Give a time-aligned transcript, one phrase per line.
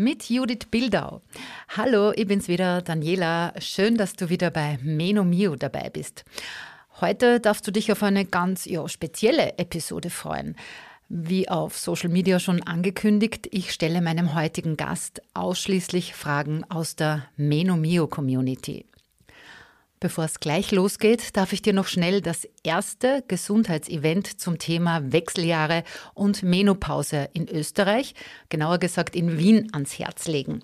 [0.00, 1.20] Mit Judith Bildau.
[1.76, 3.52] Hallo, ich bin's wieder, Daniela.
[3.58, 6.24] Schön, dass du wieder bei Meno Mio dabei bist.
[7.02, 10.56] Heute darfst du dich auf eine ganz ja, spezielle Episode freuen.
[11.10, 17.26] Wie auf Social Media schon angekündigt, ich stelle meinem heutigen Gast ausschließlich Fragen aus der
[17.36, 18.86] Menomio Community.
[20.02, 25.84] Bevor es gleich losgeht, darf ich dir noch schnell das erste Gesundheitsevent zum Thema Wechseljahre
[26.14, 28.14] und Menopause in Österreich,
[28.48, 30.62] genauer gesagt in Wien, ans Herz legen.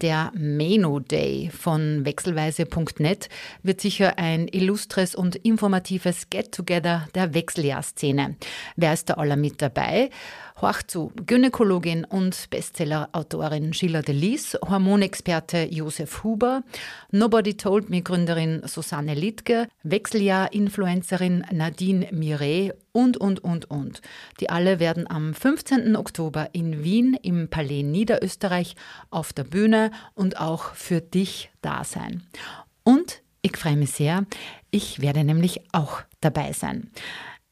[0.00, 3.28] Der Meno Day von wechselweise.net
[3.62, 8.34] wird sicher ein illustres und informatives Get-Together der Wechseljahrszene.
[8.74, 10.10] Wer ist da aller mit dabei?
[10.62, 16.62] Horch zu Gynäkologin und Bestsellerautorin Sheila Delis, Hormonexperte Josef Huber,
[17.10, 24.02] Nobody Told Me Gründerin Susanne Littke, Wechseljahr-Influencerin Nadine Miret und, und, und, und.
[24.38, 25.96] Die alle werden am 15.
[25.96, 28.76] Oktober in Wien im Palais Niederösterreich
[29.10, 32.22] auf der Bühne und auch für dich da sein.
[32.84, 34.26] Und ich freue mich sehr,
[34.70, 36.92] ich werde nämlich auch dabei sein.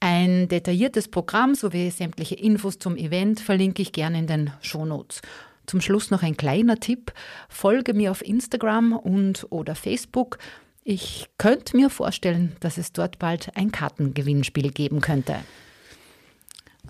[0.00, 5.20] Ein detailliertes Programm sowie sämtliche Infos zum Event verlinke ich gerne in den Shownotes.
[5.66, 7.12] Zum Schluss noch ein kleiner Tipp.
[7.50, 10.38] Folge mir auf Instagram und oder Facebook.
[10.84, 15.36] Ich könnte mir vorstellen, dass es dort bald ein Kartengewinnspiel geben könnte.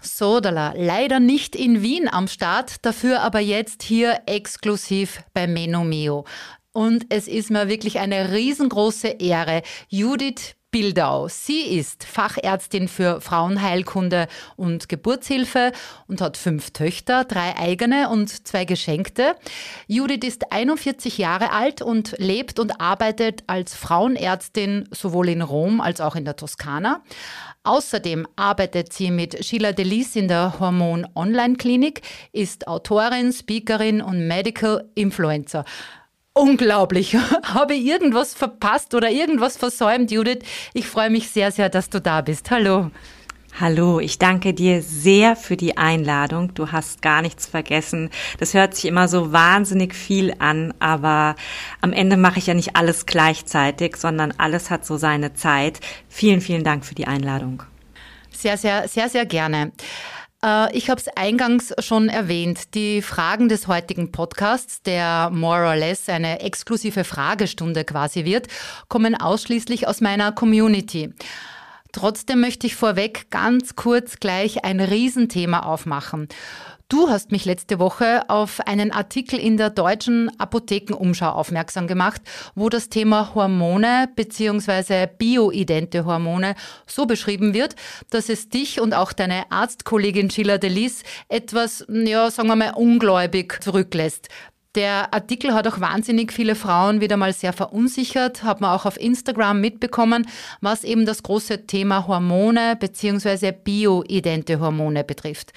[0.00, 6.25] Sodala, leider nicht in Wien am Start, dafür aber jetzt hier exklusiv bei Menomeo.
[6.72, 11.28] Und es ist mir wirklich eine riesengroße Ehre, Judith Bildau.
[11.28, 15.72] Sie ist Fachärztin für Frauenheilkunde und Geburtshilfe
[16.06, 19.34] und hat fünf Töchter, drei eigene und zwei geschenkte.
[19.88, 26.00] Judith ist 41 Jahre alt und lebt und arbeitet als Frauenärztin sowohl in Rom als
[26.00, 27.03] auch in der Toskana.
[27.62, 32.00] Außerdem arbeitet sie mit Sheila Delis in der Hormon Online Klinik,
[32.32, 35.64] ist Autorin, Speakerin und Medical Influencer.
[36.34, 37.16] Unglaublich.
[37.44, 40.41] Habe ich irgendwas verpasst oder irgendwas versäumt, Judith?
[40.74, 42.50] Ich freue mich sehr, sehr, dass du da bist.
[42.50, 42.91] Hallo.
[43.58, 46.54] Hallo, ich danke dir sehr für die Einladung.
[46.54, 48.08] Du hast gar nichts vergessen.
[48.38, 51.34] Das hört sich immer so wahnsinnig viel an, aber
[51.80, 55.80] am Ende mache ich ja nicht alles gleichzeitig, sondern alles hat so seine Zeit.
[56.08, 57.64] Vielen, vielen Dank für die Einladung.
[58.30, 59.72] Sehr, sehr, sehr, sehr gerne.
[60.45, 62.75] Äh, ich habe es eingangs schon erwähnt.
[62.75, 68.49] Die Fragen des heutigen Podcasts, der more or less eine exklusive Fragestunde quasi wird,
[68.89, 71.12] kommen ausschließlich aus meiner Community.
[71.93, 76.28] Trotzdem möchte ich vorweg ganz kurz gleich ein Riesenthema aufmachen.
[76.91, 82.21] Du hast mich letzte Woche auf einen Artikel in der deutschen Apothekenumschau aufmerksam gemacht,
[82.56, 85.06] wo das Thema Hormone bzw.
[85.06, 86.56] bioidente Hormone
[86.89, 87.77] so beschrieben wird,
[88.11, 93.62] dass es dich und auch deine Arztkollegin Sheila Delis etwas, ja, sagen wir mal, ungläubig
[93.62, 94.28] zurücklässt.
[94.75, 99.01] Der Artikel hat auch wahnsinnig viele Frauen wieder mal sehr verunsichert, hat man auch auf
[99.01, 100.28] Instagram mitbekommen,
[100.61, 103.53] was eben das große Thema Hormone bzw.
[103.53, 105.53] bioidente Hormone betrifft.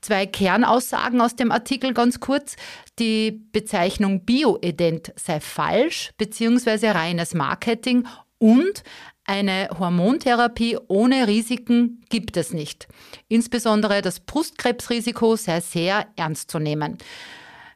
[0.00, 2.56] Zwei Kernaussagen aus dem Artikel ganz kurz.
[2.98, 6.90] Die Bezeichnung Bioident sei falsch bzw.
[6.90, 8.06] reines Marketing
[8.38, 8.82] und
[9.24, 12.88] eine Hormontherapie ohne Risiken gibt es nicht.
[13.28, 16.98] Insbesondere das Brustkrebsrisiko sei sehr ernst zu nehmen.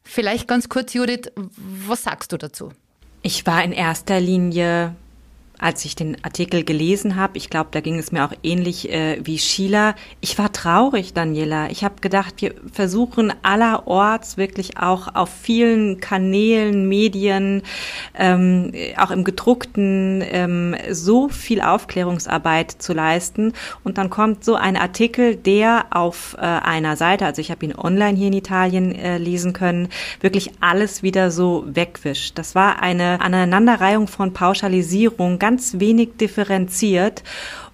[0.03, 2.73] Vielleicht ganz kurz, Judith, was sagst du dazu?
[3.23, 4.97] Ich war in erster Linie
[5.59, 9.19] als ich den Artikel gelesen habe, ich glaube, da ging es mir auch ähnlich äh,
[9.23, 9.95] wie Sheila.
[10.21, 11.71] Ich war traurig, Daniela.
[11.71, 17.63] Ich habe gedacht, wir versuchen allerorts wirklich auch auf vielen Kanälen, Medien,
[18.19, 23.53] ähm, auch im gedruckten, ähm, so viel Aufklärungsarbeit zu leisten.
[23.85, 27.75] Und dann kommt so ein Artikel, der auf äh, einer Seite, also ich habe ihn
[27.77, 29.89] online hier in Italien äh, lesen können,
[30.21, 32.39] wirklich alles wieder so wegwischt.
[32.39, 37.23] Das war eine Aneinanderreihung von Pauschalisierung ganz wenig differenziert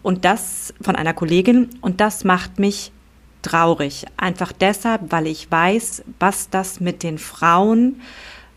[0.02, 2.90] und das von einer Kollegin und das macht mich
[3.42, 4.06] traurig.
[4.16, 8.00] Einfach deshalb, weil ich weiß, was das mit den Frauen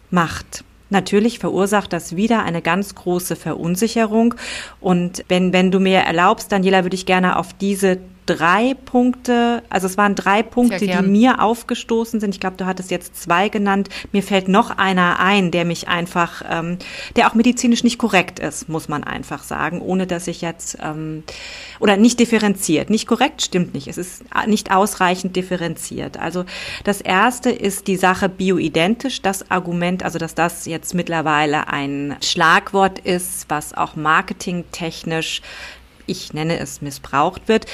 [0.10, 0.64] macht.
[0.90, 4.34] Natürlich verursacht das wieder eine ganz große Verunsicherung.
[4.82, 9.88] Und wenn, wenn du mir erlaubst, Daniela, würde ich gerne auf diese drei Punkte, also
[9.88, 12.34] es waren drei Punkte, die mir aufgestoßen sind.
[12.34, 13.90] Ich glaube, du hattest jetzt zwei genannt.
[14.12, 16.78] Mir fällt noch einer ein, der mich einfach, ähm,
[17.16, 21.24] der auch medizinisch nicht korrekt ist, muss man einfach sagen, ohne dass ich jetzt ähm,
[21.80, 22.90] oder nicht differenziert.
[22.90, 23.88] Nicht korrekt stimmt nicht.
[23.88, 26.18] Es ist nicht ausreichend differenziert.
[26.18, 26.46] Also
[26.84, 29.22] das erste ist die Sache bioidentisch.
[29.22, 35.42] Das Argument, also dass das jetzt mittlerweile ein Schlagwort ist, was auch marketingtechnisch
[36.06, 37.66] ich nenne es missbraucht wird.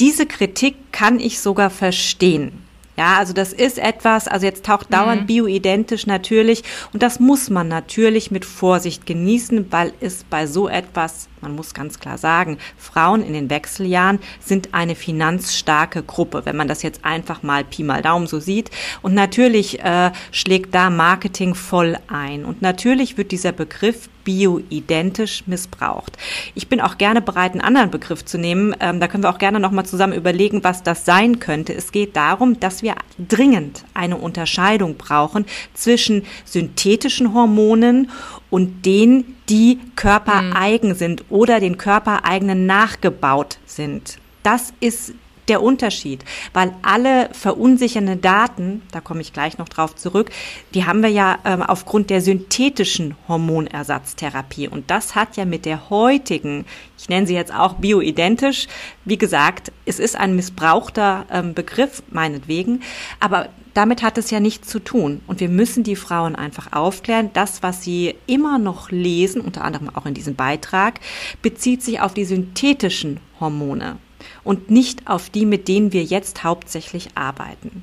[0.00, 2.68] Diese Kritik kann ich sogar verstehen.
[2.98, 5.26] Ja, also das ist etwas, also jetzt taucht dauernd mhm.
[5.26, 11.28] bioidentisch natürlich und das muss man natürlich mit Vorsicht genießen, weil es bei so etwas,
[11.40, 16.66] man muss ganz klar sagen, Frauen in den Wechseljahren sind eine finanzstarke Gruppe, wenn man
[16.66, 18.72] das jetzt einfach mal Pi mal Daumen so sieht.
[19.00, 22.44] Und natürlich äh, schlägt da Marketing voll ein.
[22.44, 26.18] Und natürlich wird dieser Begriff bioidentisch missbraucht.
[26.54, 28.76] Ich bin auch gerne bereit, einen anderen Begriff zu nehmen.
[28.78, 31.74] Ähm, da können wir auch gerne nochmal zusammen überlegen, was das sein könnte.
[31.74, 32.96] Es geht darum, dass wir
[33.26, 38.10] dringend eine Unterscheidung brauchen zwischen synthetischen Hormonen
[38.50, 44.18] und denen, die körpereigen sind oder den körpereigenen nachgebaut sind.
[44.42, 45.14] Das ist
[45.48, 50.30] der Unterschied, weil alle verunsichernden Daten, da komme ich gleich noch drauf zurück,
[50.74, 54.68] die haben wir ja ähm, aufgrund der synthetischen Hormonersatztherapie.
[54.68, 56.66] Und das hat ja mit der heutigen,
[56.98, 58.66] ich nenne sie jetzt auch bioidentisch,
[59.04, 62.82] wie gesagt, es ist ein missbrauchter ähm, Begriff, meinetwegen,
[63.20, 65.20] aber damit hat es ja nichts zu tun.
[65.28, 67.30] Und wir müssen die Frauen einfach aufklären.
[67.32, 70.98] Das, was sie immer noch lesen, unter anderem auch in diesem Beitrag,
[71.42, 73.98] bezieht sich auf die synthetischen Hormone
[74.44, 77.82] und nicht auf die, mit denen wir jetzt hauptsächlich arbeiten.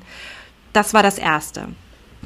[0.72, 1.68] Das war das Erste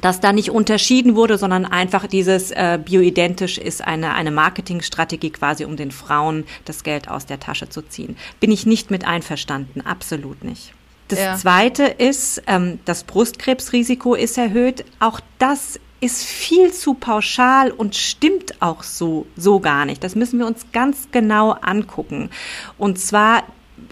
[0.01, 5.65] dass da nicht unterschieden wurde, sondern einfach dieses äh, bioidentisch ist eine, eine Marketingstrategie quasi,
[5.65, 8.17] um den Frauen das Geld aus der Tasche zu ziehen.
[8.41, 10.73] Bin ich nicht mit einverstanden, absolut nicht.
[11.09, 11.37] Das ja.
[11.37, 14.85] Zweite ist, ähm, das Brustkrebsrisiko ist erhöht.
[15.01, 20.03] Auch das ist viel zu pauschal und stimmt auch so, so gar nicht.
[20.03, 22.31] Das müssen wir uns ganz genau angucken.
[22.79, 23.43] Und zwar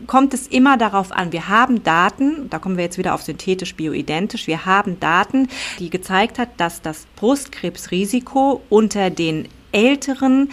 [0.06, 3.74] kommt es immer darauf an, wir haben Daten, da kommen wir jetzt wieder auf synthetisch
[3.74, 5.48] bioidentisch, wir haben Daten,
[5.78, 10.50] die gezeigt hat, dass das Brustkrebsrisiko unter den älteren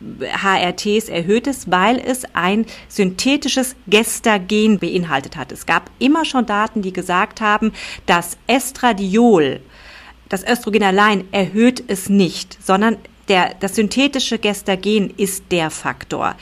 [0.00, 5.52] HRTs erhöht ist, weil es ein synthetisches Gestagen beinhaltet hat.
[5.52, 7.72] Es gab immer schon Daten, die gesagt haben,
[8.04, 9.60] dass Estradiol,
[10.28, 12.98] das Östrogen allein erhöht es nicht, sondern
[13.28, 16.36] der, das synthetische Gestagen ist der Faktor.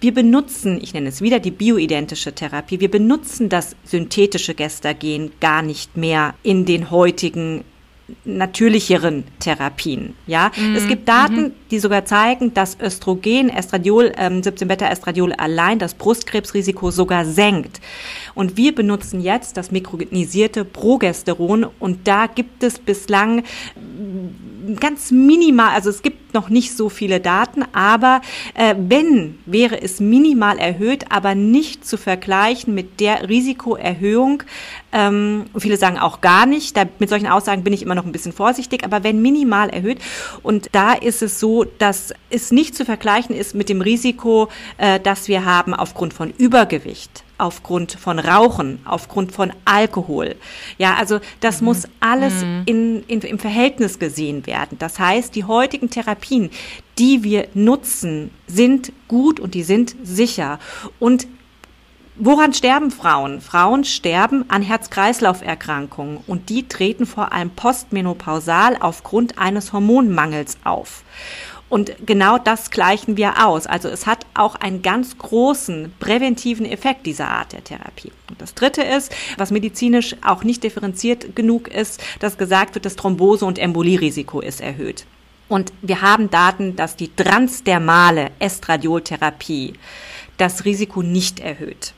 [0.00, 5.62] Wir benutzen, ich nenne es wieder die bioidentische Therapie, wir benutzen das synthetische Gestagen gar
[5.62, 7.64] nicht mehr in den heutigen
[8.24, 10.14] natürlicheren Therapien.
[10.26, 10.74] Ja, mhm.
[10.74, 11.52] es gibt Daten, mhm.
[11.70, 17.80] die sogar zeigen, dass Östrogen, Estradiol, ähm, 17-Beta-Estradiol allein das Brustkrebsrisiko sogar senkt.
[18.34, 23.42] Und wir benutzen jetzt das mikronisierte Progesteron und da gibt es bislang
[24.78, 28.20] ganz minimal, also es gibt noch nicht so viele Daten, aber
[28.54, 34.42] äh, wenn, wäre es minimal erhöht, aber nicht zu vergleichen mit der Risikoerhöhung.
[34.92, 36.76] Ähm, viele sagen auch gar nicht.
[36.76, 39.98] Da, mit solchen Aussagen bin ich immer noch ein bisschen vorsichtig, aber wenn minimal erhöht.
[40.42, 44.48] Und da ist es so, dass es nicht zu vergleichen ist mit dem Risiko,
[44.78, 50.36] äh, das wir haben aufgrund von Übergewicht aufgrund von Rauchen, aufgrund von Alkohol.
[50.78, 51.66] Ja, also das mhm.
[51.66, 52.62] muss alles mhm.
[52.66, 54.78] in, in, im Verhältnis gesehen werden.
[54.78, 56.50] Das heißt, die heutigen Therapien,
[56.98, 60.58] die wir nutzen, sind gut und die sind sicher.
[60.98, 61.26] Und
[62.22, 63.40] Woran sterben Frauen?
[63.40, 71.02] Frauen sterben an Herz-Kreislauf-Erkrankungen und die treten vor allem postmenopausal aufgrund eines Hormonmangels auf.
[71.70, 73.68] Und genau das gleichen wir aus.
[73.68, 78.12] Also es hat auch einen ganz großen präventiven Effekt dieser Art der Therapie.
[78.28, 82.96] Und das Dritte ist, was medizinisch auch nicht differenziert genug ist, dass gesagt wird, das
[82.96, 85.06] Thrombose- und Embolierisiko ist erhöht.
[85.48, 89.74] Und wir haben Daten, dass die transdermale Estradioltherapie
[90.38, 91.94] das Risiko nicht erhöht.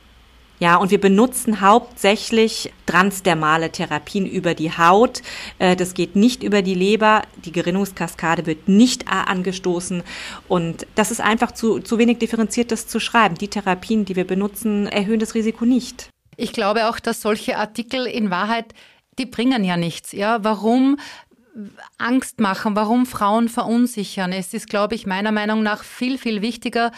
[0.63, 5.21] Ja, und wir benutzen hauptsächlich transdermale Therapien über die Haut.
[5.59, 7.23] Äh, das geht nicht über die Leber.
[7.45, 10.05] Die Gerinnungskaskade wird nicht angestoßen.
[10.47, 13.35] Und das ist einfach zu, zu wenig differenziert, das zu schreiben.
[13.35, 16.11] Die Therapien, die wir benutzen, erhöhen das Risiko nicht.
[16.37, 18.73] Ich glaube auch, dass solche Artikel in Wahrheit,
[19.19, 20.13] die bringen ja nichts.
[20.13, 20.97] Ja, warum
[21.99, 24.33] Angst machen, warum Frauen verunsichern?
[24.33, 26.93] Es ist, glaube ich, meiner Meinung nach viel, viel wichtiger,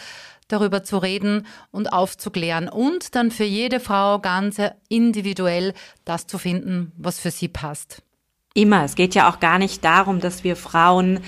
[0.47, 5.73] darüber zu reden und aufzuklären und dann für jede Frau ganz individuell
[6.05, 8.04] das zu finden, was für sie passt.
[8.57, 8.85] Immer.
[8.85, 11.19] Es geht ja auch gar nicht darum, dass wir Frauen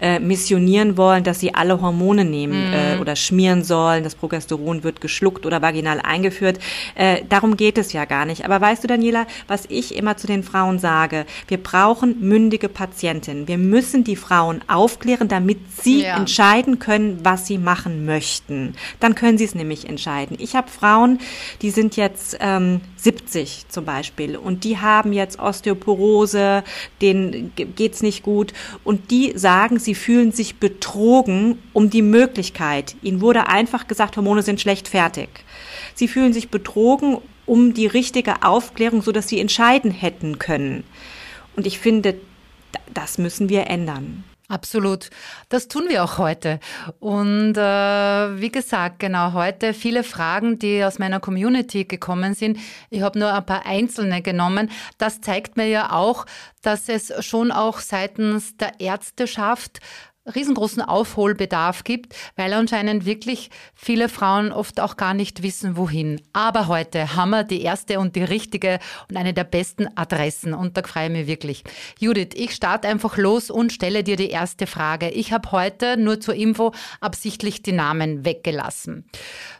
[0.00, 2.72] äh, missionieren wollen, dass sie alle Hormone nehmen mm.
[2.72, 4.02] äh, oder schmieren sollen.
[4.02, 6.58] Das Progesteron wird geschluckt oder vaginal eingeführt.
[6.94, 8.46] Äh, darum geht es ja gar nicht.
[8.46, 11.26] Aber weißt du, Daniela, was ich immer zu den Frauen sage?
[11.48, 13.46] Wir brauchen mündige Patientinnen.
[13.46, 16.16] Wir müssen die Frauen aufklären, damit sie ja.
[16.16, 18.74] entscheiden können, was sie machen möchten.
[19.00, 20.38] Dann können sie es nämlich entscheiden.
[20.40, 21.18] Ich habe Frauen,
[21.60, 26.64] die sind jetzt ähm, 70 zum Beispiel und die haben jetzt Osteoporose,
[27.00, 28.52] denen geht's nicht gut
[28.84, 32.96] und die sagen, sie fühlen sich betrogen um die Möglichkeit.
[33.02, 35.28] Ihnen wurde einfach gesagt, Hormone sind schlecht fertig.
[35.94, 40.84] Sie fühlen sich betrogen um die richtige Aufklärung, so dass sie entscheiden hätten können.
[41.56, 42.14] Und ich finde,
[42.94, 44.24] das müssen wir ändern.
[44.50, 45.10] Absolut.
[45.48, 46.58] Das tun wir auch heute.
[46.98, 47.60] Und äh,
[48.40, 52.58] wie gesagt, genau heute viele Fragen, die aus meiner Community gekommen sind.
[52.90, 54.68] Ich habe nur ein paar einzelne genommen.
[54.98, 56.26] Das zeigt mir ja auch,
[56.62, 59.78] dass es schon auch seitens der Ärzteschaft
[60.26, 66.20] riesengroßen Aufholbedarf gibt, weil anscheinend wirklich viele Frauen oft auch gar nicht wissen, wohin.
[66.32, 70.76] Aber heute haben wir die erste und die richtige und eine der besten Adressen und
[70.76, 71.64] da freue ich mich wirklich.
[71.98, 75.08] Judith, ich starte einfach los und stelle dir die erste Frage.
[75.08, 79.04] Ich habe heute nur zur Info absichtlich die Namen weggelassen.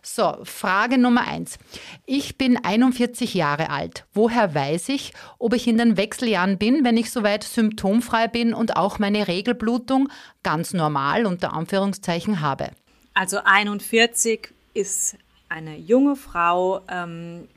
[0.02, 1.58] So, Frage Nummer eins.
[2.04, 4.04] Ich bin 41 Jahre alt.
[4.12, 8.76] Woher weiß ich, ob ich in den Wechseljahren bin, wenn ich soweit symptomfrei bin und
[8.76, 10.08] auch meine Regelblutung
[10.42, 12.70] ganz normal unter Anführungszeichen habe.
[13.14, 15.16] Also 41 ist
[15.48, 17.48] eine junge Frau, ähm,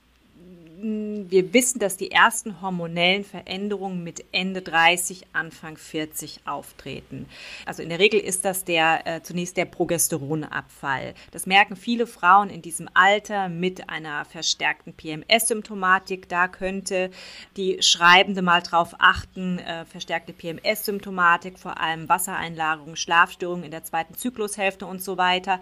[0.84, 7.28] wir wissen, dass die ersten hormonellen Veränderungen mit Ende 30, Anfang 40 auftreten.
[7.66, 11.14] Also in der Regel ist das der äh, zunächst der Progesteronabfall.
[11.32, 16.28] Das merken viele Frauen in diesem Alter mit einer verstärkten PMS-Symptomatik.
[16.28, 17.12] Da könnte
[17.56, 24.16] die Schreibende mal drauf achten, äh, verstärkte PMS-Symptomatik, vor allem Wassereinlagerungen, Schlafstörungen in der zweiten
[24.16, 25.62] Zyklushälfte und so weiter.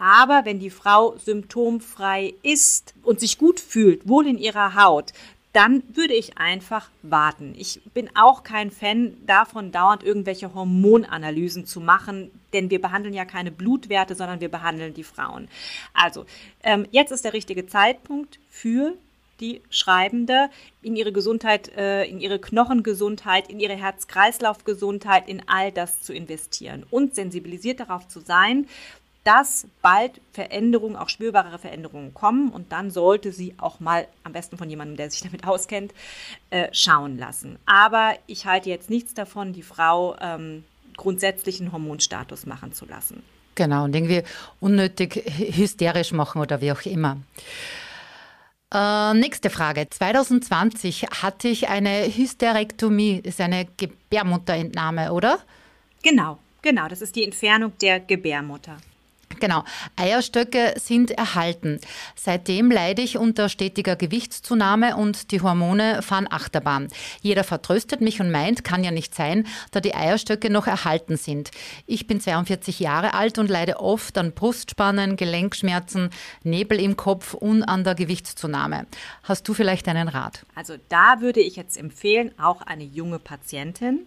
[0.00, 5.12] Aber wenn die Frau symptomfrei ist und sich gut fühlt, wohl in ihrer Haut,
[5.52, 7.54] dann würde ich einfach warten.
[7.58, 13.26] Ich bin auch kein Fan davon, dauernd irgendwelche Hormonanalysen zu machen, denn wir behandeln ja
[13.26, 15.48] keine Blutwerte, sondern wir behandeln die Frauen.
[15.92, 16.24] Also,
[16.62, 18.94] ähm, jetzt ist der richtige Zeitpunkt für
[19.40, 20.50] die Schreibende
[20.82, 26.84] in ihre Gesundheit, äh, in ihre Knochengesundheit, in ihre Herz-Kreislauf-Gesundheit, in all das zu investieren
[26.90, 28.66] und sensibilisiert darauf zu sein,
[29.24, 34.56] dass bald Veränderungen, auch spürbare Veränderungen kommen und dann sollte sie auch mal am besten
[34.56, 35.92] von jemandem, der sich damit auskennt,
[36.50, 37.58] äh, schauen lassen.
[37.66, 40.64] Aber ich halte jetzt nichts davon, die Frau ähm,
[40.96, 43.22] grundsätzlichen Hormonstatus machen zu lassen.
[43.54, 44.22] Genau, und irgendwie
[44.60, 47.18] unnötig hysterisch machen oder wie auch immer.
[48.72, 49.88] Äh, nächste Frage.
[49.90, 55.40] 2020 hatte ich eine Hysterektomie, ist eine Gebärmutterentnahme, oder?
[56.02, 56.88] Genau, genau.
[56.88, 58.76] Das ist die Entfernung der Gebärmutter.
[59.40, 59.64] Genau.
[59.96, 61.80] Eierstöcke sind erhalten.
[62.14, 66.88] Seitdem leide ich unter stetiger Gewichtszunahme und die Hormone fahren Achterbahn.
[67.22, 71.50] Jeder vertröstet mich und meint, kann ja nicht sein, da die Eierstöcke noch erhalten sind.
[71.86, 76.10] Ich bin 42 Jahre alt und leide oft an Brustspannen, Gelenkschmerzen,
[76.42, 78.86] Nebel im Kopf und an der Gewichtszunahme.
[79.22, 80.44] Hast du vielleicht einen Rat?
[80.54, 84.06] Also da würde ich jetzt empfehlen, auch eine junge Patientin.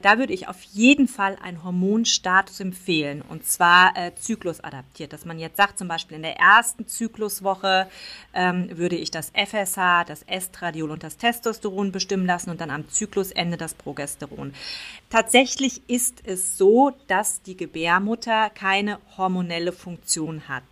[0.00, 5.12] Da würde ich auf jeden Fall einen Hormonstatus empfehlen und zwar äh, Zyklus adaptiert.
[5.12, 7.88] Dass man jetzt sagt, zum Beispiel in der ersten Zykluswoche
[8.34, 12.88] ähm, würde ich das FSH, das Estradiol und das Testosteron bestimmen lassen und dann am
[12.88, 14.54] Zyklusende das Progesteron.
[15.10, 20.64] Tatsächlich ist es so, dass die Gebärmutter keine hormonelle Funktion hat.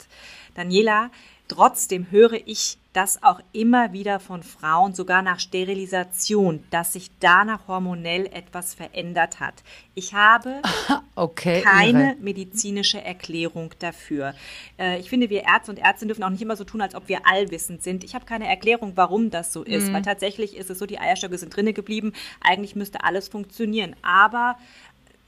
[0.54, 1.10] Daniela,
[1.48, 7.68] trotzdem höre ich das auch immer wieder von Frauen, sogar nach Sterilisation, dass sich danach
[7.68, 9.62] hormonell etwas verändert hat.
[9.94, 10.60] Ich habe
[11.14, 12.16] okay, keine irre.
[12.20, 14.34] medizinische Erklärung dafür.
[14.78, 17.08] Äh, ich finde, wir Ärzte und Ärztinnen dürfen auch nicht immer so tun, als ob
[17.08, 18.02] wir allwissend sind.
[18.02, 19.94] Ich habe keine Erklärung, warum das so ist, mhm.
[19.94, 22.12] weil tatsächlich ist es so, die Eierstöcke sind drinnen geblieben.
[22.40, 23.94] Eigentlich müsste alles funktionieren.
[24.02, 24.56] Aber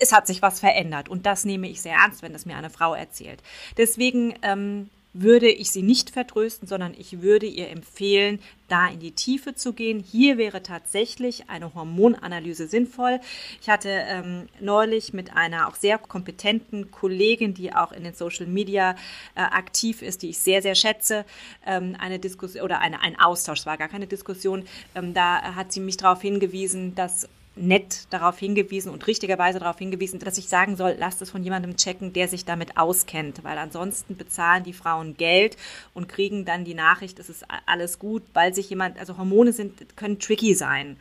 [0.01, 2.71] es hat sich was verändert und das nehme ich sehr ernst, wenn das mir eine
[2.71, 3.41] Frau erzählt.
[3.77, 9.13] Deswegen ähm, würde ich sie nicht vertrösten, sondern ich würde ihr empfehlen, da in die
[9.13, 10.01] Tiefe zu gehen.
[10.01, 13.21] Hier wäre tatsächlich eine Hormonanalyse sinnvoll.
[13.61, 18.47] Ich hatte ähm, neulich mit einer auch sehr kompetenten Kollegin, die auch in den Social
[18.47, 18.97] Media
[19.35, 21.27] äh, aktiv ist, die ich sehr, sehr schätze,
[21.67, 24.65] ähm, eine Diskussion oder eine, ein Austausch, es war gar keine Diskussion.
[24.95, 30.19] Ähm, da hat sie mich darauf hingewiesen, dass nett darauf hingewiesen und richtigerweise darauf hingewiesen,
[30.19, 34.17] dass ich sagen soll, lasst es von jemandem checken, der sich damit auskennt, weil ansonsten
[34.17, 35.57] bezahlen die Frauen Geld
[35.93, 39.97] und kriegen dann die Nachricht, es ist alles gut, weil sich jemand, also Hormone sind,
[39.97, 40.97] können tricky sein.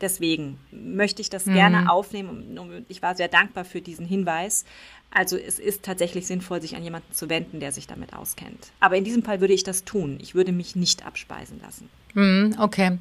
[0.00, 1.54] Deswegen möchte ich das mhm.
[1.54, 4.64] gerne aufnehmen und ich war sehr dankbar für diesen Hinweis.
[5.10, 8.72] Also es ist tatsächlich sinnvoll, sich an jemanden zu wenden, der sich damit auskennt.
[8.80, 10.18] Aber in diesem Fall würde ich das tun.
[10.22, 11.90] Ich würde mich nicht abspeisen lassen.
[12.14, 12.98] Mhm, okay.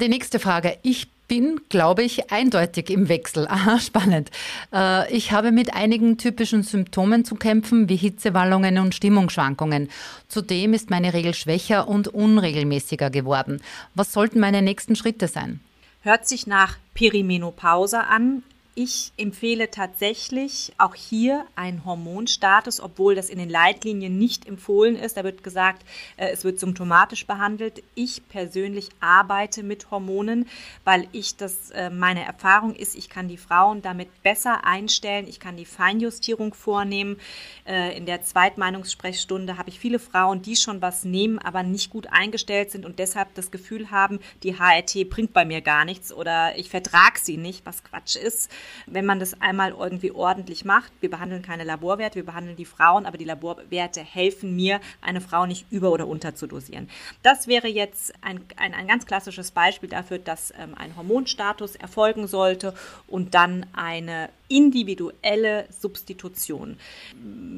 [0.00, 0.78] Die nächste Frage.
[0.82, 3.46] Ich bin, glaube ich, eindeutig im Wechsel.
[3.48, 4.32] Aha, spannend.
[4.74, 9.88] Äh, ich habe mit einigen typischen Symptomen zu kämpfen, wie Hitzewallungen und Stimmungsschwankungen.
[10.26, 13.62] Zudem ist meine Regel schwächer und unregelmäßiger geworden.
[13.94, 15.60] Was sollten meine nächsten Schritte sein?
[16.02, 18.42] Hört sich nach Perimenopause an,
[18.76, 25.16] ich empfehle tatsächlich auch hier einen Hormonstatus, obwohl das in den Leitlinien nicht empfohlen ist.
[25.16, 25.84] Da wird gesagt,
[26.16, 27.82] äh, es wird symptomatisch behandelt.
[27.96, 30.48] Ich persönlich arbeite mit Hormonen,
[30.84, 35.26] weil ich das, äh, meine Erfahrung ist, ich kann die Frauen damit besser einstellen.
[35.26, 37.18] Ich kann die Feinjustierung vornehmen.
[37.66, 42.06] Äh, in der Zweitmeinungssprechstunde habe ich viele Frauen, die schon was nehmen, aber nicht gut
[42.12, 46.56] eingestellt sind und deshalb das Gefühl haben, die HRT bringt bei mir gar nichts oder
[46.56, 48.48] ich vertrage sie nicht, was Quatsch ist
[48.86, 50.92] wenn man das einmal irgendwie ordentlich macht.
[51.00, 55.46] Wir behandeln keine Laborwerte, wir behandeln die Frauen, aber die Laborwerte helfen mir, eine Frau
[55.46, 56.88] nicht über- oder unter zu dosieren.
[57.22, 62.26] Das wäre jetzt ein, ein, ein ganz klassisches Beispiel dafür, dass ähm, ein Hormonstatus erfolgen
[62.26, 62.74] sollte
[63.06, 66.76] und dann eine individuelle Substitution.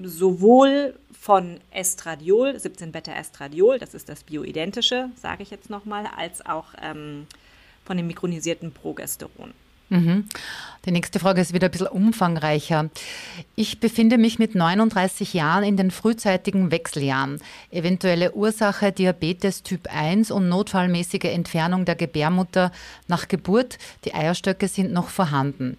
[0.04, 7.26] Sowohl von Estradiol, 17-Beta-Estradiol, das ist das bioidentische, sage ich jetzt nochmal, als auch ähm,
[7.85, 9.54] von dem mikronisierten Progesteron.
[9.92, 10.25] Mhm.
[10.87, 12.88] Die nächste Frage ist wieder ein bisschen umfangreicher.
[13.54, 17.40] Ich befinde mich mit 39 Jahren in den frühzeitigen Wechseljahren.
[17.70, 22.72] Eventuelle Ursache Diabetes Typ 1 und notfallmäßige Entfernung der Gebärmutter
[23.06, 23.78] nach Geburt.
[24.06, 25.76] Die Eierstöcke sind noch vorhanden.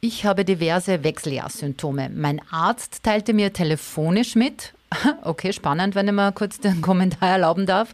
[0.00, 2.10] Ich habe diverse Wechseljahrsymptome.
[2.10, 4.74] Mein Arzt teilte mir telefonisch mit,
[5.22, 7.90] okay, spannend, wenn ich mal kurz den Kommentar erlauben darf,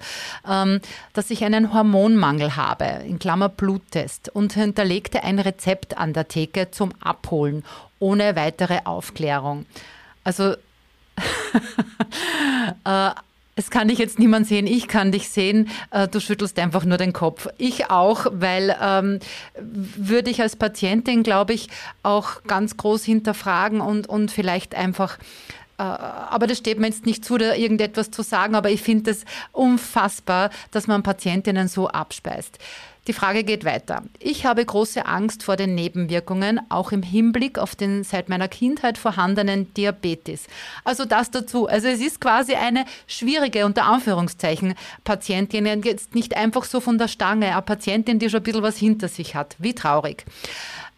[0.49, 0.81] ähm,
[1.13, 6.71] dass ich einen Hormonmangel habe, in Klammer Bluttest, und hinterlegte ein Rezept an der Theke
[6.71, 7.65] zum Abholen,
[7.99, 9.67] ohne weitere Aufklärung.
[10.23, 10.55] Also,
[12.85, 13.11] äh,
[13.57, 16.99] es kann dich jetzt niemand sehen, ich kann dich sehen, äh, du schüttelst einfach nur
[16.99, 17.47] den Kopf.
[17.57, 19.21] Ich auch, weil ähm,
[19.57, 21.69] würde ich als Patientin, glaube ich,
[22.03, 25.19] auch ganz groß hinterfragen und, und vielleicht einfach
[25.77, 29.25] aber das steht mir jetzt nicht zu, da irgendetwas zu sagen, aber ich finde es
[29.53, 32.59] unfassbar, dass man Patientinnen so abspeist.
[33.07, 34.03] Die Frage geht weiter.
[34.19, 38.97] Ich habe große Angst vor den Nebenwirkungen, auch im Hinblick auf den seit meiner Kindheit
[38.97, 40.47] vorhandenen Diabetes.
[40.85, 41.69] Also das dazu.
[41.69, 47.09] Also es ist quasi eine schwierige, unter Anführungszeichen, Patientin, jetzt nicht einfach so von der
[47.09, 49.55] Stange, eine Patientin, die schon ein bisschen was hinter sich hat.
[49.59, 50.25] Wie traurig.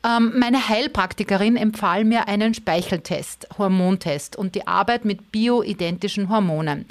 [0.04, 6.86] Ähm, meine Heilpraktikerin empfahl mir einen Speicheltest, Hormontest und die Arbeit mit bioidentischen Hormonen.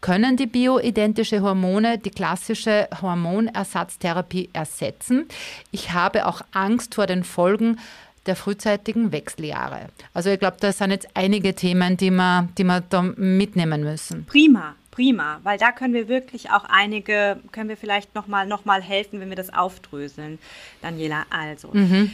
[0.00, 5.26] Können die bioidentische Hormone die klassische Hormonersatztherapie ersetzen?
[5.70, 7.78] Ich habe auch Angst vor den Folgen
[8.26, 9.86] der frühzeitigen Wechseljahre.
[10.12, 14.26] Also ich glaube, das sind jetzt einige Themen, die wir, die wir da mitnehmen müssen.
[14.26, 18.80] Prima prima, weil da können wir wirklich auch einige, können wir vielleicht nochmal noch mal
[18.80, 20.38] helfen, wenn wir das aufdröseln,
[20.82, 21.24] Daniela.
[21.30, 22.12] Also, mhm.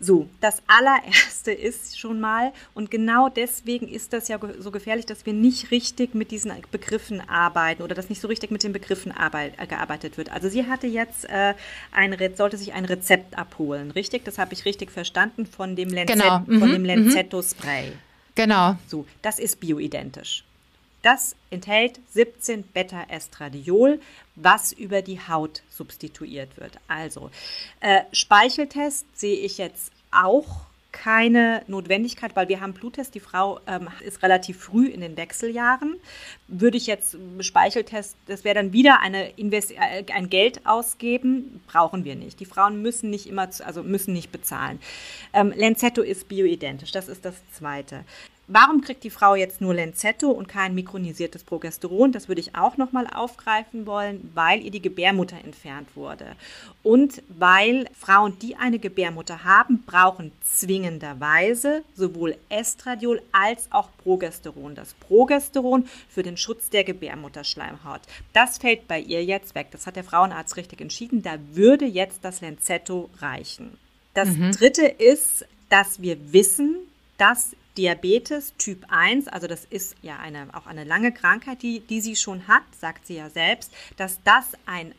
[0.00, 5.26] So, das allererste ist schon mal, und genau deswegen ist das ja so gefährlich, dass
[5.26, 9.10] wir nicht richtig mit diesen Begriffen arbeiten oder dass nicht so richtig mit den Begriffen
[9.10, 10.30] arbeit, äh, gearbeitet wird.
[10.30, 11.54] Also sie hatte jetzt äh,
[11.90, 14.24] ein, sollte sich ein Rezept abholen, richtig?
[14.24, 16.40] Das habe ich richtig verstanden von dem, Lancet, genau.
[16.46, 16.60] mhm.
[16.60, 16.86] von dem mhm.
[16.86, 17.92] Lenzetto Spray.
[18.36, 18.76] Genau.
[18.86, 20.44] So, das ist bioidentisch.
[21.02, 24.00] Das enthält 17 Beta-Estradiol,
[24.34, 26.78] was über die Haut substituiert wird.
[26.88, 27.30] Also
[27.80, 33.14] äh, Speicheltest sehe ich jetzt auch keine Notwendigkeit, weil wir haben Bluttest.
[33.14, 35.96] Die Frau ähm, ist relativ früh in den Wechseljahren.
[36.48, 42.04] Würde ich jetzt Speicheltest, das wäre dann wieder eine Invest äh, ein Geld ausgeben, brauchen
[42.04, 42.40] wir nicht.
[42.40, 44.80] Die Frauen müssen nicht immer, also müssen nicht bezahlen.
[45.32, 46.90] Ähm, Lenzetto ist bioidentisch.
[46.90, 48.04] Das ist das Zweite.
[48.50, 52.12] Warum kriegt die Frau jetzt nur Lenzetto und kein mikronisiertes Progesteron?
[52.12, 56.34] Das würde ich auch nochmal aufgreifen wollen, weil ihr die Gebärmutter entfernt wurde.
[56.82, 64.74] Und weil Frauen, die eine Gebärmutter haben, brauchen zwingenderweise sowohl Estradiol als auch Progesteron.
[64.74, 68.00] Das Progesteron für den Schutz der Gebärmutterschleimhaut.
[68.32, 69.66] Das fällt bei ihr jetzt weg.
[69.72, 71.20] Das hat der Frauenarzt richtig entschieden.
[71.20, 73.76] Da würde jetzt das Lenzetto reichen.
[74.14, 74.52] Das mhm.
[74.52, 76.76] dritte ist, dass wir wissen,
[77.18, 82.00] dass Diabetes Typ 1, also das ist ja eine, auch eine lange Krankheit, die, die
[82.00, 84.92] sie schon hat, sagt sie ja selbst, dass das ein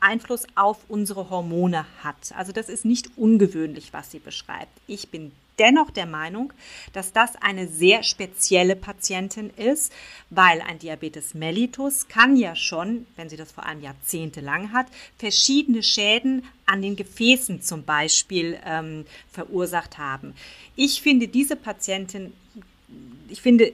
[0.00, 2.32] Einfluss auf unsere Hormone hat.
[2.36, 4.72] Also das ist nicht ungewöhnlich, was sie beschreibt.
[4.88, 6.52] Ich bin dennoch der Meinung,
[6.92, 9.92] dass das eine sehr spezielle Patientin ist,
[10.30, 14.86] weil ein Diabetes mellitus kann ja schon, wenn sie das vor allem jahrzehntelang hat,
[15.18, 20.34] verschiedene Schäden an den Gefäßen zum Beispiel ähm, verursacht haben.
[20.74, 22.32] Ich finde diese Patientin,
[23.28, 23.72] ich finde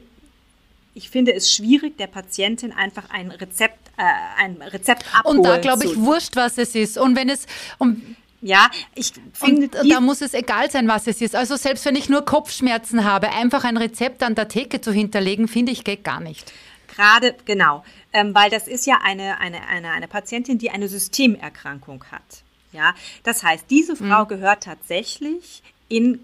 [0.95, 4.03] ich finde es schwierig, der Patientin einfach ein Rezept, äh,
[4.43, 6.99] ein Rezept abholen Und da glaube ich, wurscht, was es ist.
[6.99, 7.47] Und wenn es,
[7.79, 9.69] um, ja, ich finde.
[9.69, 11.37] Da muss es egal sein, was es ist.
[11.37, 15.47] Also selbst wenn ich nur Kopfschmerzen habe, einfach ein Rezept an der Theke zu hinterlegen,
[15.47, 16.53] finde ich geht gar nicht.
[16.89, 17.85] Gerade, genau.
[18.13, 22.43] Ähm, weil das ist ja eine, eine, eine, eine Patientin, die eine Systemerkrankung hat.
[22.73, 24.29] Ja, das heißt, diese Frau mhm.
[24.29, 26.19] gehört tatsächlich in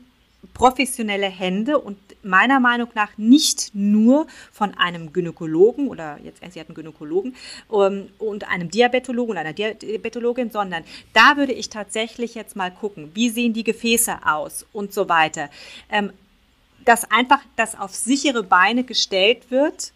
[0.54, 6.68] professionelle Hände und meiner Meinung nach nicht nur von einem Gynäkologen oder jetzt sie hat
[6.68, 7.34] einen Gynäkologen
[7.68, 13.10] um, und einem Diabetologen oder einer Diabetologin, sondern da würde ich tatsächlich jetzt mal gucken,
[13.14, 15.50] wie sehen die Gefäße aus und so weiter.
[15.90, 16.12] Ähm,
[16.84, 19.92] dass einfach das auf sichere Beine gestellt wird,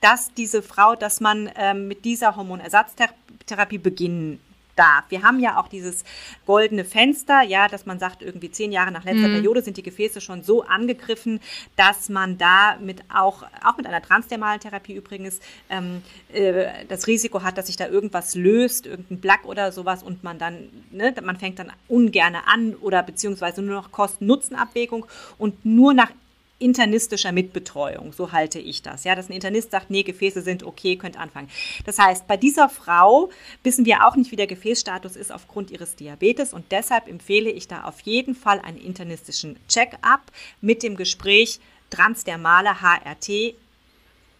[0.00, 4.40] dass diese Frau, dass man ähm, mit dieser Hormonersatztherapie beginnen
[4.76, 5.04] darf.
[5.08, 6.04] Wir haben ja auch dieses
[6.46, 9.34] goldene Fenster, ja, dass man sagt, irgendwie zehn Jahre nach letzter mhm.
[9.34, 11.40] Periode sind die Gefäße schon so angegriffen,
[11.76, 17.42] dass man da mit auch, auch mit einer transdermalen Therapie übrigens, ähm, äh, das Risiko
[17.42, 21.38] hat, dass sich da irgendwas löst, irgendein Black oder sowas und man dann, ne, man
[21.38, 25.06] fängt dann ungerne an oder beziehungsweise nur noch Kosten-Nutzen-Abwägung
[25.38, 26.10] und nur nach
[26.58, 29.04] internistischer Mitbetreuung, so halte ich das.
[29.04, 31.48] Ja, dass ein Internist sagt, nee, Gefäße sind okay, könnt anfangen.
[31.84, 33.30] Das heißt, bei dieser Frau
[33.62, 37.68] wissen wir auch nicht, wie der Gefäßstatus ist aufgrund ihres Diabetes und deshalb empfehle ich
[37.68, 40.22] da auf jeden Fall einen internistischen Check-up
[40.60, 43.54] mit dem Gespräch transdermale HRT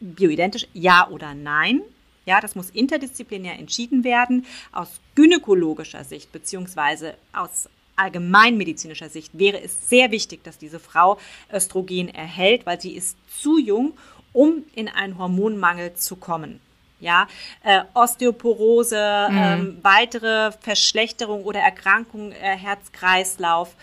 [0.00, 1.83] bioidentisch, ja oder nein.
[2.27, 9.88] Ja, das muss interdisziplinär entschieden werden aus gynäkologischer Sicht beziehungsweise aus allgemeinmedizinischer Sicht wäre es
[9.88, 11.18] sehr wichtig, dass diese Frau
[11.52, 13.92] Östrogen erhält, weil sie ist zu jung,
[14.33, 16.61] um in einen Hormonmangel zu kommen.
[17.00, 17.28] Ja,
[17.62, 19.37] äh, Osteoporose, mhm.
[19.37, 23.74] ähm, weitere Verschlechterung oder Erkrankung, äh, Herz-Kreislauf,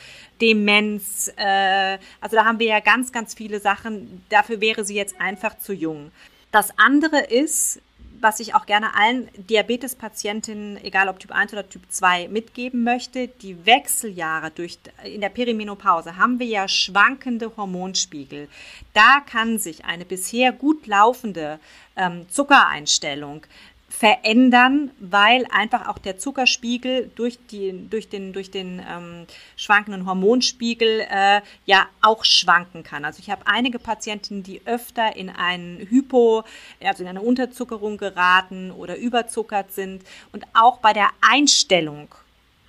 [0.42, 1.32] Demenz.
[1.36, 4.24] Äh, also da haben wir ja ganz, ganz viele Sachen.
[4.30, 6.12] Dafür wäre sie jetzt einfach zu jung.
[6.52, 7.80] Das andere ist,
[8.22, 13.28] was ich auch gerne allen Diabetespatientinnen, egal ob Typ 1 oder Typ 2, mitgeben möchte,
[13.28, 18.48] die Wechseljahre durch, in der Perimenopause haben wir ja schwankende Hormonspiegel.
[18.94, 21.60] Da kann sich eine bisher gut laufende
[21.96, 23.46] ähm, Zuckereinstellung
[23.92, 29.28] verändern, weil einfach auch der Zuckerspiegel durch, die, durch den, durch den ähm,
[29.58, 33.04] schwankenden Hormonspiegel äh, ja auch schwanken kann.
[33.04, 36.46] Also ich habe einige Patientinnen, die öfter in einen Hypo,
[36.82, 40.04] also in eine Unterzuckerung geraten oder überzuckert sind.
[40.32, 42.08] Und auch bei der Einstellung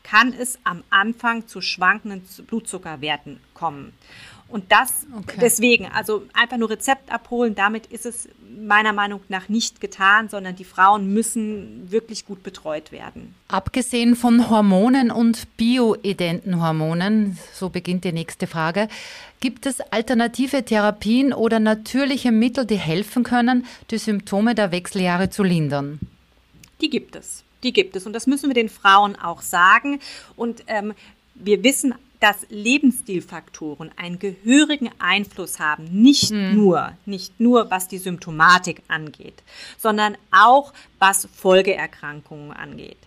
[0.03, 3.93] kann es am Anfang zu schwankenden Blutzuckerwerten kommen.
[4.53, 5.39] Und das okay.
[5.41, 8.29] deswegen, also einfach nur Rezept abholen, damit ist es
[8.61, 13.35] meiner Meinung nach nicht getan, sondern die Frauen müssen wirklich gut betreut werden.
[13.49, 18.89] Abgesehen von Hormonen und bioidenten Hormonen, so beginnt die nächste Frage,
[19.41, 25.43] gibt es alternative Therapien oder natürliche Mittel, die helfen können, die Symptome der Wechseljahre zu
[25.43, 25.99] lindern?
[26.83, 27.43] Die gibt es.
[27.63, 28.07] Die gibt es.
[28.07, 29.99] Und das müssen wir den Frauen auch sagen.
[30.37, 30.93] Und ähm,
[31.35, 36.55] wir wissen dass Lebensstilfaktoren einen gehörigen Einfluss haben, nicht hm.
[36.55, 39.43] nur, nicht nur was die Symptomatik angeht,
[39.77, 42.99] sondern auch was Folgeerkrankungen angeht.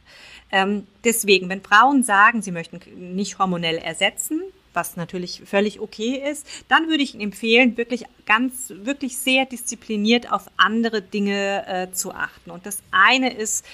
[0.51, 2.81] Ähm, deswegen, wenn Frauen sagen, sie möchten
[3.15, 4.41] nicht hormonell ersetzen,
[4.73, 10.29] was natürlich völlig okay ist, dann würde ich Ihnen empfehlen, wirklich ganz, wirklich sehr diszipliniert
[10.29, 12.51] auf andere Dinge äh, zu achten.
[12.51, 13.65] Und das eine ist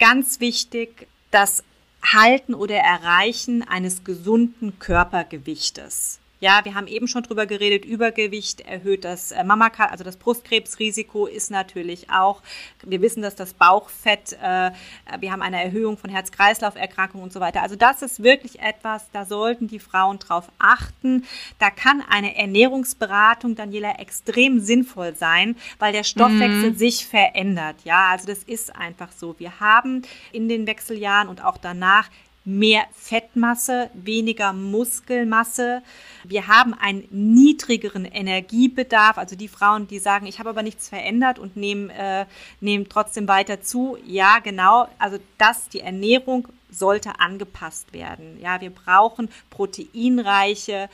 [0.00, 1.62] ganz wichtig, dass
[2.02, 6.18] Halten oder Erreichen eines gesunden Körpergewichtes.
[6.42, 11.26] Ja, wir haben eben schon drüber geredet, Übergewicht erhöht das äh, Mammakarz, also das Brustkrebsrisiko
[11.26, 12.42] ist natürlich auch,
[12.82, 14.72] wir wissen, dass das Bauchfett, äh,
[15.20, 17.62] wir haben eine Erhöhung von Herz-Kreislauf-Erkrankungen und so weiter.
[17.62, 21.24] Also das ist wirklich etwas, da sollten die Frauen drauf achten.
[21.60, 26.76] Da kann eine Ernährungsberatung, Daniela, extrem sinnvoll sein, weil der Stoffwechsel mhm.
[26.76, 27.76] sich verändert.
[27.84, 29.38] Ja, also das ist einfach so.
[29.38, 30.02] Wir haben
[30.32, 32.08] in den Wechseljahren und auch danach
[32.44, 35.82] mehr Fettmasse, weniger Muskelmasse.
[36.24, 39.18] Wir haben einen niedrigeren Energiebedarf.
[39.18, 42.26] Also die Frauen, die sagen, ich habe aber nichts verändert und nehmen, äh,
[42.60, 43.96] nehmen trotzdem weiter zu.
[44.06, 44.88] Ja, genau.
[44.98, 48.38] Also das, die Ernährung sollte angepasst werden.
[48.40, 50.88] Ja, wir brauchen proteinreiche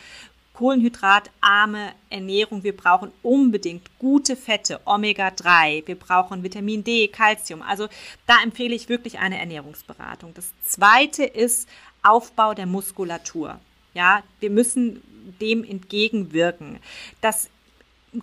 [0.58, 2.64] kohlenhydratarme Ernährung.
[2.64, 5.86] Wir brauchen unbedingt gute Fette, Omega-3.
[5.86, 7.62] Wir brauchen Vitamin D, Calcium.
[7.62, 7.86] Also
[8.26, 10.34] da empfehle ich wirklich eine Ernährungsberatung.
[10.34, 11.68] Das zweite ist
[12.02, 13.60] Aufbau der Muskulatur.
[13.94, 15.00] Ja, wir müssen
[15.40, 16.80] dem entgegenwirken.
[17.20, 17.50] Das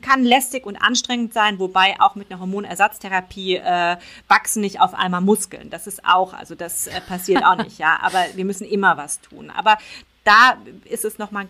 [0.01, 3.95] kann lästig und anstrengend sein, wobei auch mit einer Hormonersatztherapie äh,
[4.27, 5.69] wachsen nicht auf einmal Muskeln.
[5.69, 7.97] Das ist auch, also das äh, passiert auch nicht, ja.
[8.01, 9.49] Aber wir müssen immer was tun.
[9.51, 9.77] Aber
[10.25, 11.47] da ist es nochmal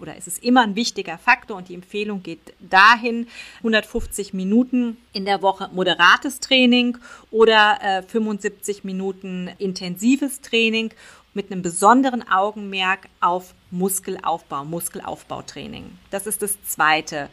[0.00, 5.26] oder ist es immer ein wichtiger Faktor und die Empfehlung geht dahin 150 Minuten in
[5.26, 6.96] der Woche moderates Training
[7.30, 10.90] oder äh, 75 Minuten intensives Training
[11.34, 15.98] mit einem besonderen Augenmerk auf Muskelaufbau, Muskelaufbautraining.
[16.10, 17.28] Das ist das Zweite.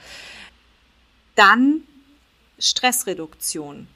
[1.35, 1.83] Dann
[2.59, 3.87] Stressreduktion.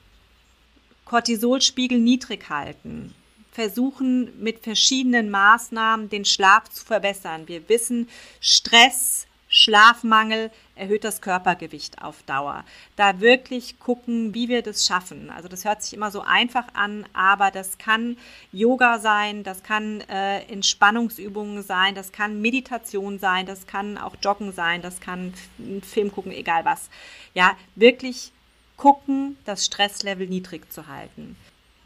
[1.04, 3.14] Cortisolspiegel niedrig halten.
[3.60, 7.50] Versuchen mit verschiedenen Maßnahmen den Schlaf zu verbessern.
[7.50, 8.08] Wir wissen,
[8.40, 12.64] Stress Schlafmangel erhöht das Körpergewicht auf Dauer.
[12.96, 15.30] Da wirklich gucken, wie wir das schaffen.
[15.30, 18.16] Also das hört sich immer so einfach an, aber das kann
[18.54, 24.54] Yoga sein, das kann äh, Entspannungsübungen sein, das kann Meditation sein, das kann auch Joggen
[24.54, 25.34] sein, das kann
[25.82, 26.90] Film gucken, egal was.
[27.34, 28.32] Ja, wirklich
[28.78, 31.36] gucken, das Stresslevel niedrig zu halten.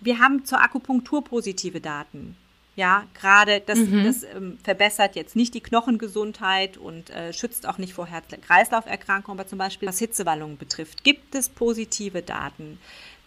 [0.03, 2.35] Wir haben zur Akupunktur positive Daten.
[2.75, 4.03] Ja, gerade das, mhm.
[4.03, 9.47] das ähm, verbessert jetzt nicht die Knochengesundheit und äh, schützt auch nicht vor Herz-Kreislauf-Erkrankungen, aber
[9.47, 12.79] zum Beispiel was Hitzewallungen betrifft, gibt es positive Daten.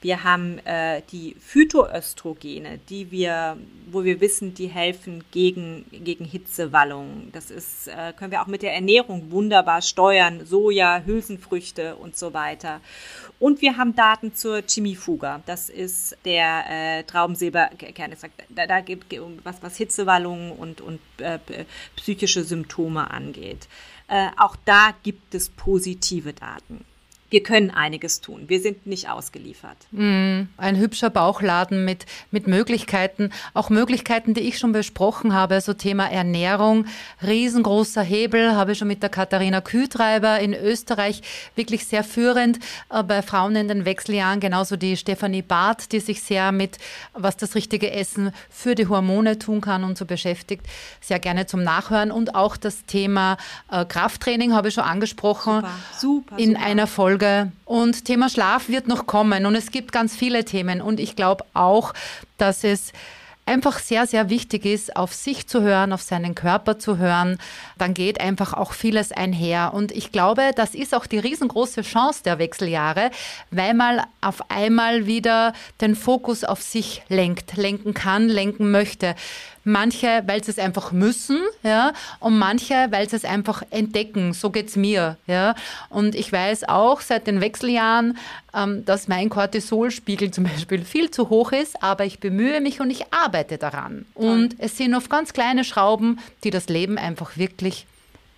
[0.03, 3.57] Wir haben äh, die Phytoöstrogene, die wir,
[3.91, 7.31] wo wir wissen, die helfen gegen, gegen Hitzewallungen.
[7.33, 10.45] Das ist, äh, können wir auch mit der Ernährung wunderbar steuern.
[10.45, 12.81] Soja, Hülsenfrüchte und so weiter.
[13.39, 15.43] Und wir haben Daten zur Chimifuga.
[15.47, 18.13] Das ist der äh, Traubensilberkern.
[18.51, 21.39] Da, da gibt was, was Hitzewallungen und, und äh,
[21.97, 23.67] psychische Symptome angeht.
[24.09, 26.85] Äh, auch da gibt es positive Daten
[27.29, 28.45] wir können einiges tun.
[28.47, 29.77] Wir sind nicht ausgeliefert.
[29.91, 35.75] Mm, ein hübscher Bauchladen mit, mit Möglichkeiten, auch Möglichkeiten, die ich schon besprochen habe, so
[35.75, 36.87] Thema Ernährung,
[37.23, 41.23] riesengroßer Hebel, habe ich schon mit der Katharina Kühtreiber in Österreich
[41.57, 42.61] wirklich sehr führend
[42.91, 46.79] äh, bei Frauen in den Wechseljahren, genauso die Stefanie Barth, die sich sehr mit,
[47.12, 50.65] was das richtige Essen für die Hormone tun kann und so beschäftigt,
[51.01, 53.37] sehr gerne zum Nachhören und auch das Thema
[53.71, 56.65] äh, Krafttraining habe ich schon angesprochen super, super, in super.
[56.65, 57.51] einer Folge Folge.
[57.65, 60.83] Und Thema Schlaf wird noch kommen und es gibt ganz viele Themen.
[60.83, 61.95] Und ich glaube auch,
[62.37, 62.93] dass es
[63.47, 67.39] einfach sehr, sehr wichtig ist, auf sich zu hören, auf seinen Körper zu hören,
[67.79, 69.73] dann geht einfach auch vieles einher.
[69.73, 73.11] Und ich glaube, das ist auch die riesengroße Chance der Wechseljahre,
[73.53, 79.15] weil man auf einmal wieder den Fokus auf sich lenkt, lenken kann, lenken möchte.
[79.69, 84.33] Manche, weil sie es einfach müssen, ja, und manche, weil sie es einfach entdecken.
[84.33, 85.57] So geht's mir, ja.
[85.89, 88.17] Und ich weiß auch seit den Wechseljahren,
[88.55, 92.91] ähm, dass mein Cortisolspiegel zum Beispiel viel zu hoch ist, aber ich bemühe mich und
[92.91, 94.07] ich arbeite daran.
[94.14, 97.87] Und es sind oft ganz kleine Schrauben, die das Leben einfach wirklich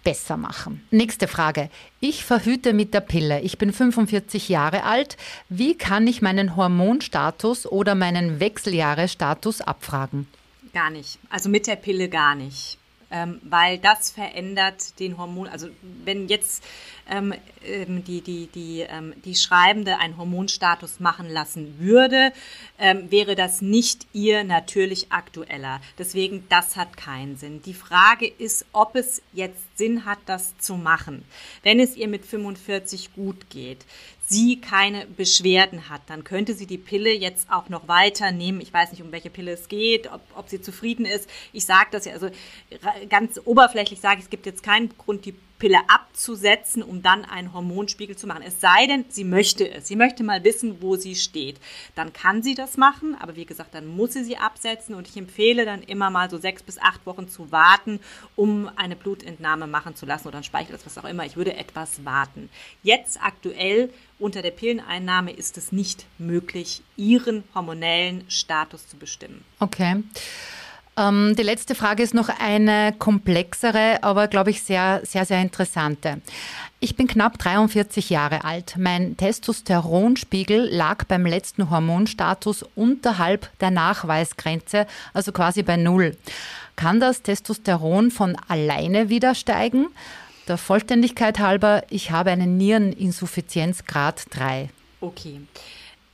[0.04, 0.82] besser machen.
[0.90, 1.70] Nächste Frage.
[2.00, 3.40] Ich verhüte mit der Pille.
[3.40, 5.16] Ich bin 45 Jahre alt.
[5.48, 10.26] Wie kann ich meinen Hormonstatus oder meinen Wechseljahresstatus abfragen?
[10.72, 11.18] Gar nicht.
[11.28, 12.77] Also mit der Pille gar nicht.
[13.10, 15.48] Ähm, weil das verändert den Hormon.
[15.48, 15.68] Also
[16.04, 16.62] wenn jetzt
[17.08, 22.32] ähm, ähm, die, die, die, ähm, die Schreibende einen Hormonstatus machen lassen würde,
[22.78, 25.80] ähm, wäre das nicht ihr natürlich aktueller.
[25.96, 27.62] Deswegen, das hat keinen Sinn.
[27.62, 31.24] Die Frage ist, ob es jetzt Sinn hat, das zu machen.
[31.62, 33.86] Wenn es ihr mit 45 gut geht,
[34.28, 38.60] sie keine Beschwerden hat, dann könnte sie die Pille jetzt auch noch weiter nehmen.
[38.60, 41.28] Ich weiß nicht, um welche Pille es geht, ob, ob sie zufrieden ist.
[41.52, 42.28] Ich sage das ja, also
[43.08, 47.52] ganz oberflächlich sage ich, es gibt jetzt keinen Grund, die Pille abzusetzen, um dann einen
[47.52, 48.42] Hormonspiegel zu machen.
[48.46, 49.88] Es sei denn, sie möchte es.
[49.88, 51.58] Sie möchte mal wissen, wo sie steht.
[51.94, 55.16] Dann kann sie das machen, aber wie gesagt, dann muss sie sie absetzen und ich
[55.16, 58.00] empfehle dann immer mal so sechs bis acht Wochen zu warten,
[58.36, 61.24] um eine Blutentnahme machen zu lassen oder ein Speichel, was auch immer.
[61.24, 62.48] Ich würde etwas warten.
[62.82, 69.44] Jetzt aktuell unter der Pilleneinnahme ist es nicht möglich, ihren hormonellen Status zu bestimmen.
[69.60, 70.02] Okay.
[70.98, 76.20] Ähm, die letzte Frage ist noch eine komplexere, aber glaube ich sehr, sehr, sehr interessante.
[76.80, 78.74] Ich bin knapp 43 Jahre alt.
[78.76, 86.16] Mein Testosteronspiegel lag beim letzten Hormonstatus unterhalb der Nachweisgrenze, also quasi bei Null.
[86.74, 89.86] Kann das Testosteron von alleine wieder steigen?
[90.48, 94.70] Der Vollständigkeit halber, ich habe eine Niereninsuffizienz Grad 3.
[95.00, 95.40] Okay.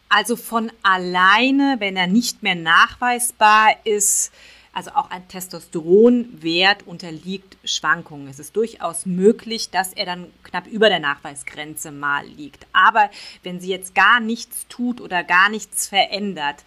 [0.08, 4.32] Also von alleine, wenn er nicht mehr nachweisbar ist,
[4.74, 8.28] Also auch ein Testosteronwert unterliegt Schwankungen.
[8.28, 12.66] Es ist durchaus möglich, dass er dann knapp über der Nachweisgrenze mal liegt.
[12.72, 13.08] Aber
[13.44, 16.64] wenn sie jetzt gar nichts tut oder gar nichts verändert,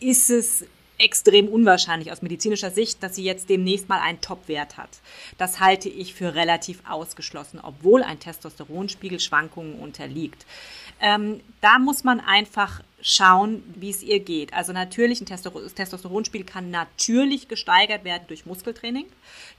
[0.00, 0.64] ist es
[1.00, 5.00] extrem unwahrscheinlich aus medizinischer Sicht, dass sie jetzt demnächst mal einen Topwert hat.
[5.38, 10.46] Das halte ich für relativ ausgeschlossen, obwohl ein Testosteronspiegel Schwankungen unterliegt.
[11.00, 14.52] Ähm, da muss man einfach schauen, wie es ihr geht.
[14.52, 19.06] Also natürlich, ein Testosteronspiegel kann natürlich gesteigert werden durch Muskeltraining,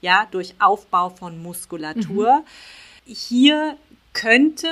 [0.01, 2.43] ja, durch Aufbau von Muskulatur.
[3.05, 3.13] Mhm.
[3.13, 3.77] Hier
[4.13, 4.67] könnte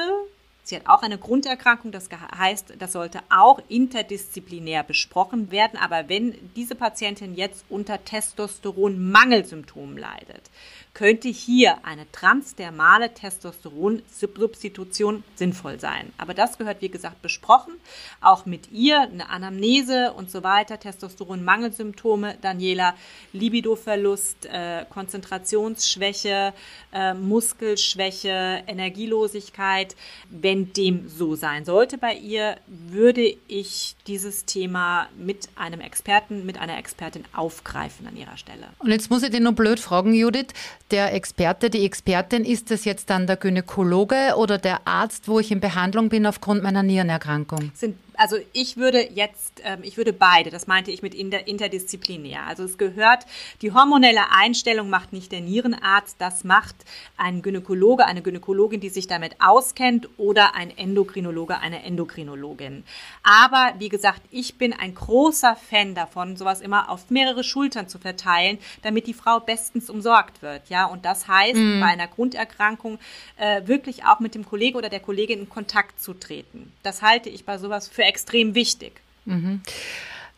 [0.70, 5.80] Sie hat auch eine Grunderkrankung, das heißt, das sollte auch interdisziplinär besprochen werden.
[5.80, 10.52] Aber wenn diese Patientin jetzt unter Testosteronmangelsymptomen leidet,
[10.94, 16.12] könnte hier eine transdermale Testosteron-Substitution sinnvoll sein.
[16.18, 17.76] Aber das gehört, wie gesagt, besprochen.
[18.20, 22.96] Auch mit ihr eine Anamnese und so weiter, Testosteronmangelsymptome, Daniela,
[23.32, 26.54] Libidoverlust, äh, Konzentrationsschwäche,
[26.92, 29.96] äh, Muskelschwäche, Energielosigkeit.
[30.30, 36.60] Wenn dem so sein sollte bei ihr, würde ich dieses Thema mit einem Experten, mit
[36.60, 38.68] einer Expertin aufgreifen an ihrer Stelle.
[38.80, 40.54] Und jetzt muss ich dich nur blöd fragen, Judith
[40.92, 45.52] der Experte, die Expertin, ist es jetzt dann der Gynäkologe oder der Arzt, wo ich
[45.52, 47.72] in Behandlung bin aufgrund meiner Nierenerkrankung?
[47.76, 52.46] Sind also ich würde jetzt, ähm, ich würde beide, das meinte ich mit inter, interdisziplinär.
[52.48, 53.26] Also es gehört,
[53.62, 56.76] die hormonelle Einstellung macht nicht der Nierenarzt, das macht
[57.16, 62.84] ein Gynäkologe, eine Gynäkologin, die sich damit auskennt oder ein Endokrinologe, eine Endokrinologin.
[63.24, 68.00] Aber wie gesagt, ich bin ein großer Fan davon, sowas immer auf mehrere Schultern zu
[68.00, 70.70] verteilen, damit die Frau bestens umsorgt wird.
[70.70, 71.80] Ja, und das heißt, mhm.
[71.80, 73.00] bei einer Grunderkrankung
[73.38, 76.74] äh, wirklich auch mit dem Kollegen oder der Kollegin in Kontakt zu treten.
[76.84, 78.94] Das halte ich bei sowas für extrem wichtig.
[79.26, 79.62] Mhm.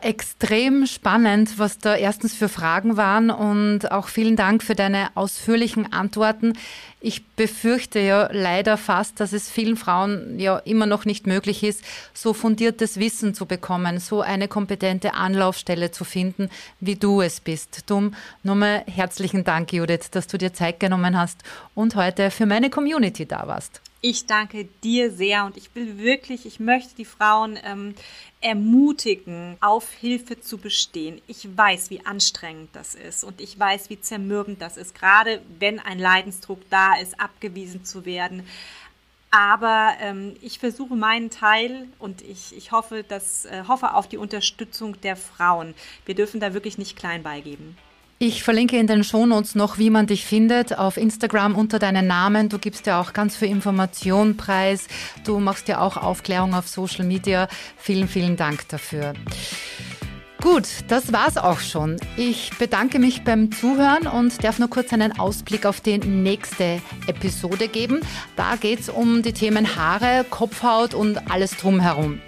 [0.00, 5.92] Extrem spannend, was da erstens für Fragen waren und auch vielen Dank für deine ausführlichen
[5.92, 6.54] Antworten.
[7.00, 11.84] Ich befürchte ja leider fast, dass es vielen Frauen ja immer noch nicht möglich ist,
[12.14, 17.88] so fundiertes Wissen zu bekommen, so eine kompetente Anlaufstelle zu finden, wie du es bist.
[17.88, 21.42] Drum nochmal herzlichen Dank, Judith, dass du dir Zeit genommen hast
[21.76, 23.80] und heute für meine Community da warst.
[24.04, 27.94] Ich danke dir sehr und ich will wirklich, ich möchte die Frauen ähm,
[28.40, 31.22] ermutigen, auf Hilfe zu bestehen.
[31.28, 35.78] Ich weiß, wie anstrengend das ist und ich weiß, wie zermürbend das ist, gerade wenn
[35.78, 38.44] ein Leidensdruck da ist, abgewiesen zu werden.
[39.30, 44.18] Aber ähm, ich versuche meinen Teil und ich, ich hoffe, dass, äh, hoffe auf die
[44.18, 45.74] Unterstützung der Frauen.
[46.06, 47.78] Wir dürfen da wirklich nicht klein beigeben.
[48.24, 52.48] Ich verlinke in den Shownotes noch, wie man dich findet, auf Instagram unter deinen Namen.
[52.48, 54.86] Du gibst ja auch ganz viel Information preis.
[55.24, 57.48] Du machst ja auch Aufklärung auf Social Media.
[57.76, 59.14] Vielen, vielen Dank dafür.
[60.40, 61.96] Gut, das war's auch schon.
[62.16, 67.66] Ich bedanke mich beim Zuhören und darf nur kurz einen Ausblick auf die nächste Episode
[67.66, 68.02] geben.
[68.36, 72.20] Da geht's um die Themen Haare, Kopfhaut und alles drumherum.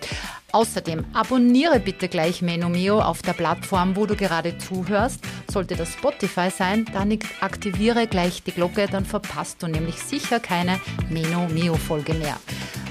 [0.55, 5.19] Außerdem abonniere bitte gleich Menomio auf der Plattform, wo du gerade zuhörst.
[5.51, 10.79] Sollte das Spotify sein, dann aktiviere gleich die Glocke, dann verpasst du nämlich sicher keine
[11.11, 12.37] Menomio-Folge mehr.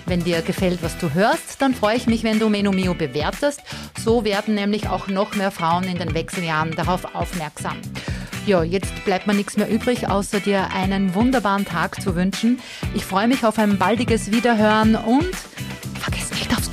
[0.08, 3.62] Wenn dir gefällt, was du hörst, dann freue ich mich, wenn du Menomio bewertest.
[3.98, 7.78] So werden nämlich auch noch mehr Frauen in den Wechseljahren darauf aufmerksam.
[8.46, 12.60] Ja, jetzt bleibt mir nichts mehr übrig, außer dir einen wunderbaren Tag zu wünschen.
[12.94, 15.34] Ich freue mich auf ein baldiges Wiederhören und
[16.02, 16.73] vergiss nicht aufs.